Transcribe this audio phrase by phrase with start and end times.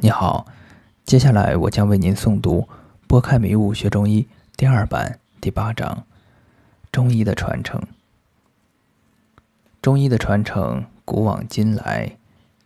[0.00, 0.46] 你好，
[1.04, 2.60] 接下来我将为您诵读
[3.08, 4.22] 《拨开迷雾学中医》
[4.56, 6.06] 第二版第八章：
[6.92, 7.82] 中医的传承。
[9.82, 12.16] 中医的传承，古往今来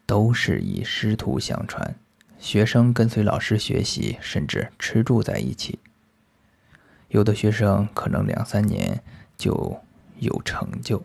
[0.04, 1.94] 都是以师徒相传，
[2.38, 5.78] 学生跟随老师学习，甚至吃住在一起。
[7.08, 9.02] 有的学生可能两三年
[9.38, 9.80] 就
[10.18, 11.02] 有成就，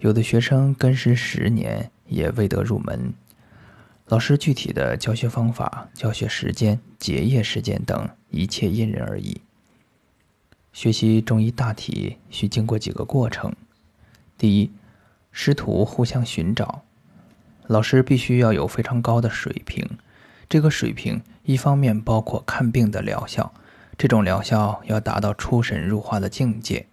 [0.00, 3.14] 有的学生跟师十年也未得入门。
[4.08, 9.42] 老师具体的教学方法、教学时间、结业时间等一切因人而异。
[10.72, 13.54] 学习中医大体需经过几个过程：
[14.38, 14.72] 第一，
[15.30, 16.82] 师徒互相寻找，
[17.66, 19.86] 老师必须要有非常高的水平。
[20.48, 23.52] 这个水平一方面包括看病的疗效，
[23.98, 26.86] 这种疗效要达到出神入化的境界；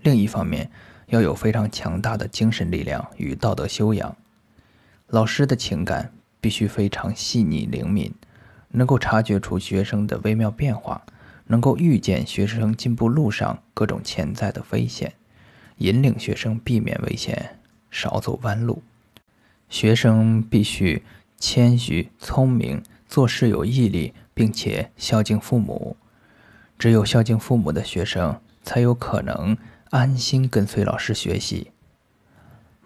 [0.00, 0.70] 另一方面
[1.08, 4.16] 要有非常强大的精神力量与道德修养。
[5.08, 6.14] 老师的情感。
[6.40, 8.14] 必须非常细腻灵敏，
[8.68, 11.02] 能够察觉出学生的微妙变化，
[11.46, 15.14] 能够预见学生进步路上各种潜在的危险，
[15.78, 17.58] 引领学生避免危险，
[17.90, 18.82] 少走弯路。
[19.68, 21.02] 学生必须
[21.38, 25.96] 谦虚、聪明，做事有毅力，并且孝敬父母。
[26.78, 29.56] 只有孝敬父母的学生，才有可能
[29.90, 31.72] 安心跟随老师学习。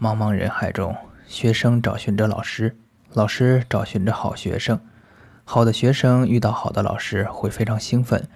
[0.01, 2.77] 茫茫人海中，学生找寻着老师。
[3.15, 4.81] 老师找寻着好学生，
[5.45, 8.27] 好的学生遇到好的老师会非常兴奋，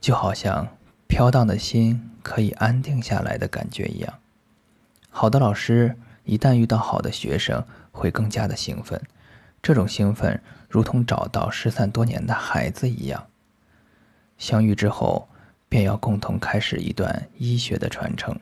[0.00, 0.68] 就好像
[1.08, 4.14] 飘荡的心可以安定下来的感觉一样。
[5.10, 9.02] 好的老师一旦遇到好的学生，会更加的兴奋，
[9.60, 13.26] 这种兴奋如同找到失散多年的孩子一样。
[14.38, 15.28] 相遇之后，
[15.68, 18.38] 便要共同开始一段医学的传承。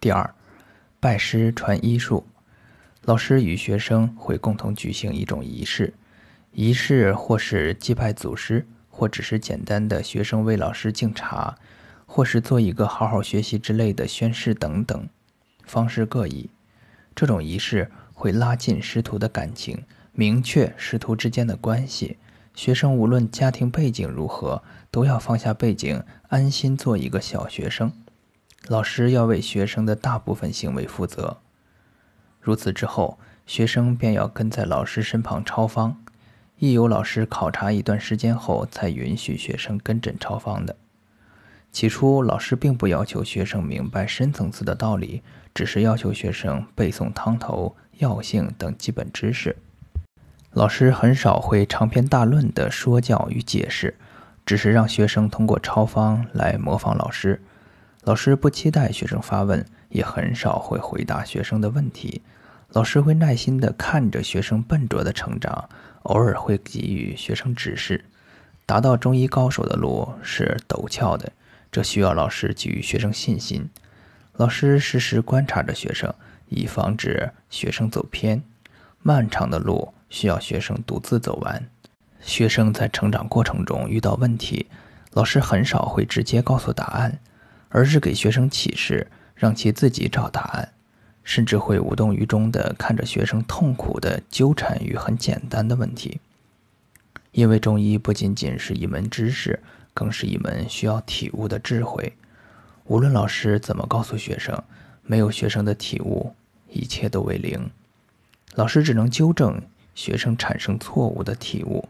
[0.00, 0.34] 第二，
[0.98, 2.26] 拜师传医术。
[3.08, 5.94] 老师与学生会共同举行一种仪式，
[6.52, 11.56] 仪式或是祭拜祖师，或只是简单的学生为老师敬茶，
[12.04, 15.08] 或是做一个好好学习之类的宣誓等等，
[15.64, 16.50] 方式各异。
[17.14, 19.82] 这种仪式会拉近师徒的感情，
[20.12, 22.18] 明确师徒之间的关系。
[22.54, 27.90] 学生无论家庭背景如何，都要放下背景，安心做一个小学生。
[28.66, 31.38] 老师要为学生的大部分行为负责。
[32.40, 35.96] 如此之后，学生便要跟在老师身旁抄方，
[36.58, 40.76] 亦有老师考察一段时间后才允许学生跟诊抄方的。
[41.70, 45.22] 起初，老师并不要求学生明白深层次的道理，
[45.54, 49.54] 只是要求学生背诵汤头、药性等基本知识。
[50.52, 53.94] 老师很少会长篇大论的说教与解释，
[54.46, 57.42] 只是让学生通过抄方来模仿老师。
[58.04, 59.64] 老师不期待学生发问。
[59.88, 62.22] 也很少会回答学生的问题，
[62.72, 65.68] 老师会耐心地看着学生笨拙的成长，
[66.02, 68.04] 偶尔会给予学生指示。
[68.66, 71.32] 达到中医高手的路是陡峭的，
[71.72, 73.68] 这需要老师给予学生信心。
[74.34, 76.14] 老师时时观察着学生，
[76.48, 78.42] 以防止学生走偏。
[79.00, 81.66] 漫长的路需要学生独自走完。
[82.20, 84.66] 学生在成长过程中遇到问题，
[85.12, 87.18] 老师很少会直接告诉答案，
[87.70, 89.06] 而是给学生启示。
[89.38, 90.72] 让其自己找答案，
[91.22, 96.20] 甚至会无动于衷地看着学生痛苦地纠缠于很简单的问题。
[97.30, 99.62] 因为中医不仅仅是一门知识，
[99.94, 102.12] 更是一门需要体悟的智慧。
[102.86, 104.60] 无论老师怎么告诉学生，
[105.04, 106.34] 没有学生的体悟，
[106.68, 107.70] 一切都为零。
[108.54, 109.62] 老师只能纠正
[109.94, 111.88] 学生产生错误的体悟，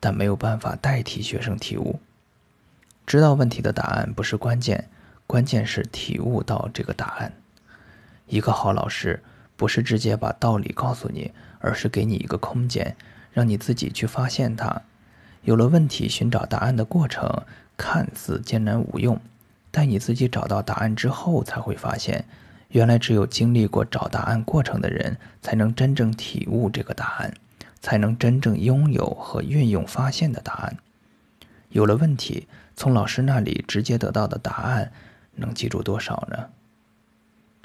[0.00, 2.00] 但没有办法代替学生体悟。
[3.06, 4.88] 知道问题的答案不是关键。
[5.32, 7.32] 关键是体悟到这个答案。
[8.26, 9.22] 一个好老师
[9.56, 12.94] 不是直接把道理告诉你，而是给你一个空间，
[13.32, 14.82] 让你自己去发现它。
[15.44, 17.44] 有了问题，寻找答案的过程
[17.78, 19.18] 看似艰难无用，
[19.70, 22.26] 待你自己找到答案之后，才会发现，
[22.68, 27.32] 原来只有经历过找答案过程的人，才能真正体悟这个答案，
[27.80, 30.76] 才能真正拥有和运用发现的答案。
[31.70, 32.46] 有了问题，
[32.76, 34.92] 从老师那里直接得到的答案。
[35.34, 36.50] 能记住多少呢？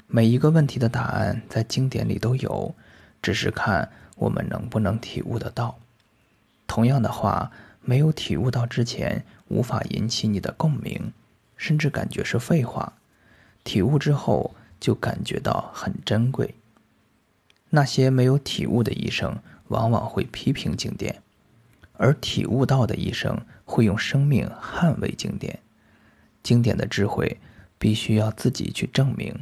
[0.06, 2.74] 每一个问题的答案在经典里都有，
[3.20, 5.78] 只是看我们能不能体悟得到。
[6.66, 11.12] 同样的话，没有体悟到之前，无法引起你的共鸣，
[11.58, 12.94] 甚至感觉是废话。
[13.64, 16.54] 体悟之后，就感觉到很珍贵。
[17.68, 19.36] 那些没有体悟的医生，
[19.66, 21.22] 往往会批评经典，
[21.98, 25.58] 而体悟到的医生会用生命捍卫经典。
[26.42, 27.38] 经典的智慧。
[27.78, 29.34] 必须要自己去证明，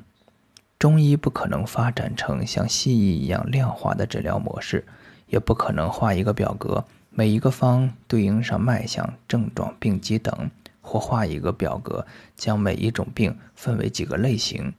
[0.79, 4.85] 中医不可能发展成像西医一样量化的诊疗模式，
[5.29, 10.51] 也不可能画一个表格，每一个方对应上脉象、症状、病机等，
[10.83, 12.07] 或画一个表格，
[12.37, 14.75] 将每一种病分为几个类型。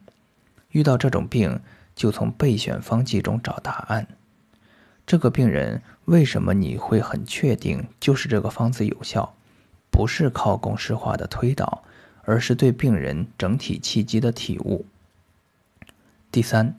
[0.70, 1.60] 遇到这种病，
[1.96, 4.06] 就从备选方剂中找答案。
[5.06, 9.34] 这个病人为什么你会很确定就是这个方子有效？
[9.90, 11.82] 不是靠公式化的推导，
[12.28, 14.84] 而是对病人整体气机的体悟。
[16.30, 16.76] 第三，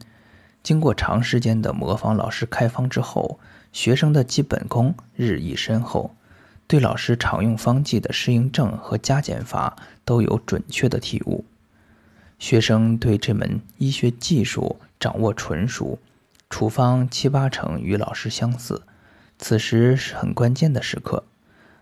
[0.61, 3.39] 经过长时间的模仿老师开方之后，
[3.73, 6.15] 学生的基本功日益深厚，
[6.67, 9.75] 对老师常用方剂的适应症和加减法
[10.05, 11.43] 都有准确的体悟。
[12.37, 15.97] 学生对这门医学技术掌握纯熟，
[16.51, 18.83] 处方七八成与老师相似。
[19.39, 21.23] 此时是很关键的时刻，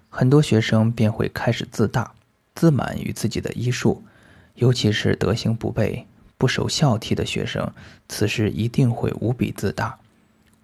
[0.07, 2.13] 很多学生便会开始自大、
[2.57, 4.03] 自满于自己的医术，
[4.55, 6.07] 尤其是德行不备、
[6.39, 7.71] 不守孝悌的学生，
[8.09, 9.99] 此时一定会无比自大。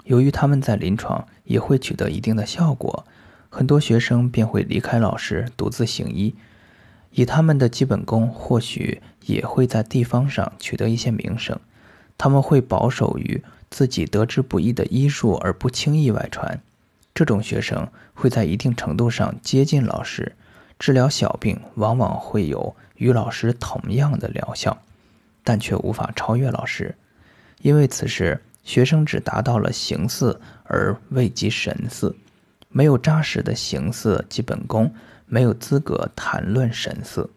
[0.05, 3.05] 由于他们在临床也会取得一定的效果，
[3.47, 6.33] 很多学生便会离开老师，独自行医。
[7.11, 11.59] 以他们的基本功，或许也会在地方上取得一些名声。
[12.17, 16.59] 他们会保守于自己得之不易的医术，而不轻易外传。
[17.13, 20.35] 这种学生会在一定程度上接近老师，
[20.79, 24.77] 治疗小病往往会有与老师同样的疗效，
[25.43, 26.95] 但却无法超越老师，
[27.61, 32.15] 因为此时学生只达到了形似而未及神似，
[32.69, 34.93] 没有扎实的形似基本功。
[35.25, 37.27] 没有资格谈论神似。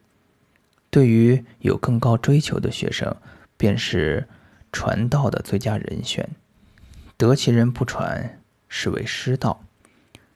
[0.91, 3.17] 对于有更高追求的学生，
[3.57, 4.29] 便是
[4.71, 6.29] 传道的最佳人选。
[7.17, 8.39] 得其人不传，
[8.69, 9.63] 是为师道。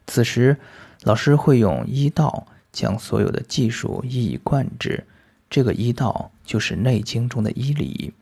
[0.06, 0.56] 此时，
[1.02, 5.04] 老师会用医道将所有的技术一以贯之。
[5.48, 8.12] 这个医道就是《内经》中的医理。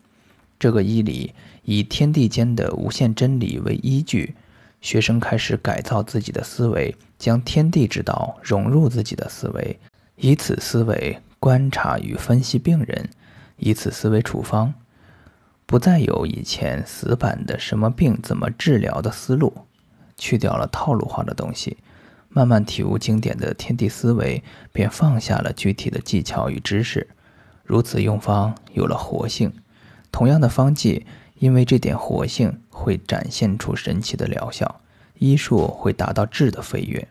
[0.59, 4.35] 这个医理以天地间的无限真理为依据。
[4.81, 9.77] 学生开始改造自己的思维，将天地之道融入自己的思维，
[10.15, 13.09] 以此思维观察与分析病人，
[13.56, 14.73] 以此思维处方，
[15.67, 19.53] 不再有以前死板的什么病怎么治疗的思路，
[20.17, 21.77] 去掉了套路化的东西，
[22.28, 24.42] 慢慢体悟经典的天地思维，
[24.72, 27.08] 便放下了具体的技巧与知识，
[27.64, 29.52] 如此用方有了活性。
[30.10, 31.06] 同样的方剂。
[31.40, 34.80] 因为这点活性会展现出神奇的疗效，
[35.20, 37.06] 医术会达到质的飞跃。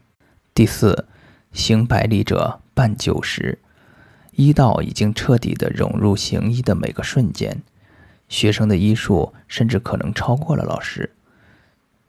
[0.53, 1.05] 第四，
[1.53, 3.57] 行百里者半九十，
[4.33, 7.63] 医道已经彻底的融入行医的每个瞬间，
[8.27, 11.13] 学生的医术甚至可能超过了老师。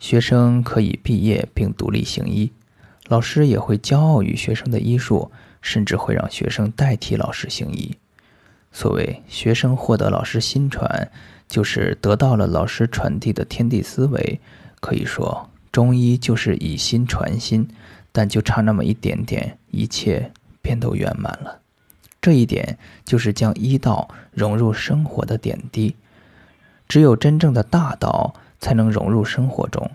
[0.00, 2.50] 学生可以毕业并独立行医，
[3.08, 7.96] 老师也会骄傲于学生的医术，甚至会让学生代替老师行医。
[8.70, 11.10] 所谓学生获得老师心传。
[11.48, 14.38] 就是得到了老师传递的天地思维，
[14.80, 17.66] 可以说中医就是以心传心，
[18.12, 21.60] 但就差那么一点点，一切便都圆满了。
[22.20, 25.96] 这一点就是将医道融入生活的点滴。
[26.86, 29.90] 只有真正的大道才能融入生活中，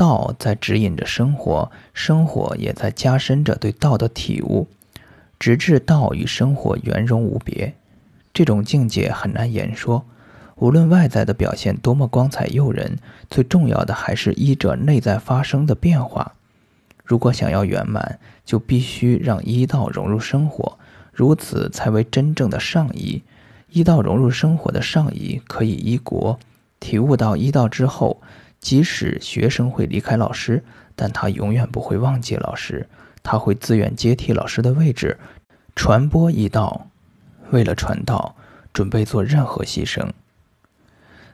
[0.00, 4.66] 道在指引着生活，生活也在加深着对道的体悟，
[5.38, 7.74] 直至道与生活圆融无别。
[8.32, 10.02] 这种境界很难言说。
[10.56, 12.96] 无论外在的表现多么光彩诱人，
[13.28, 16.32] 最重要的还是医者内在发生的变化。
[17.04, 20.78] 如果想要圆满，就必须让医道融入生活，
[21.12, 23.22] 如此才为真正的上医。
[23.68, 26.38] 医道融入生活的上医可以医国。
[26.78, 28.22] 体悟到医道之后，
[28.60, 30.62] 即使学生会离开老师，
[30.94, 32.88] 但他永远不会忘记老师，
[33.22, 35.18] 他会自愿接替老师的位置，
[35.74, 36.86] 传播医道。
[37.50, 38.36] 为了传道，
[38.72, 40.08] 准备做任何牺牲。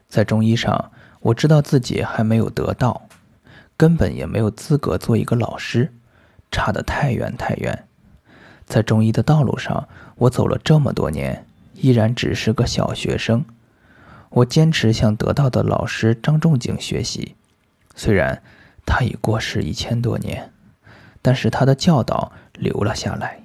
[0.09, 3.09] 在中医上，我知道自己还没有得到，
[3.77, 5.93] 根本也没有资格做一个老师，
[6.51, 7.87] 差得太远太远。
[8.65, 13.45] 在中医的道路上，我走了这么多年，依然只是个小学生。
[14.31, 17.35] 我坚持向得到的老师张仲景学习，
[17.95, 18.43] 虽然
[18.85, 20.51] 他已过世一千多年，
[21.23, 23.41] 但是他的教导留了下来。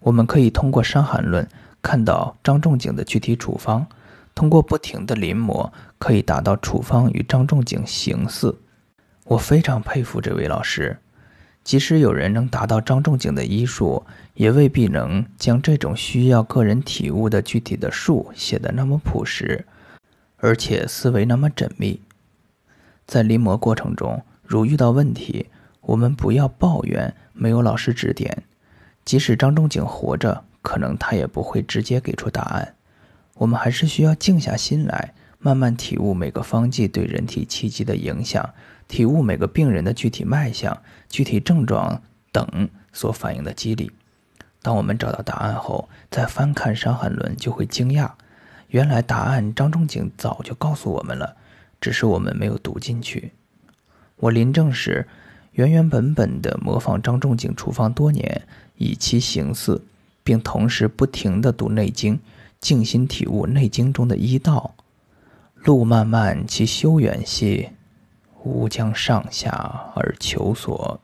[0.00, 1.44] 我们可以通过《伤寒论》
[1.82, 3.86] 看到张仲景的具体处方。
[4.34, 8.54] 通过不停的临摹，可以达到处方与张仲景形似。
[9.24, 10.98] 我非常佩服这位老师。
[11.64, 14.04] 即使有人能达到张仲景的医术，
[14.34, 19.64] 也未必能将这种需要个人体悟的具体的术写得那么朴实，
[20.38, 22.00] 而且思维那么缜密。
[23.06, 25.46] 在临摹过程中，如遇到问题，
[25.80, 28.42] 我们不要抱怨没有老师指点。
[29.04, 32.74] 即使张仲景活着，可能他也不会直接给出答案。
[33.34, 38.52] 我们还是需要静下心来，慢慢体悟每个方剂对人体气机的影响，
[38.88, 42.02] 体悟每个病人的具体脉象、具体症状
[42.32, 43.92] 等所反映的机理。
[44.62, 48.10] 当我们找到答案后，再翻看《伤寒论》，就会惊讶，
[48.68, 51.36] 原来答案张仲景早就告诉我们了，
[51.80, 53.32] 只是我们没有读进去。
[54.16, 55.06] 我临证时，
[55.52, 58.42] 原原本本的模仿张仲景处方多年，
[58.76, 59.82] 以其形似，
[60.24, 62.16] 并同时不停地读《内经》，
[62.60, 64.74] 静心体悟《内经》中的医道。
[65.54, 67.70] 路漫漫其修远兮，
[68.44, 71.00] 吾将上下而求索。